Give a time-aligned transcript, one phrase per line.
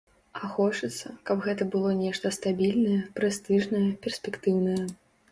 [0.37, 4.79] А хочацца, каб гэта было нешта стабільнае, прэстыжнае, перспектыўнае.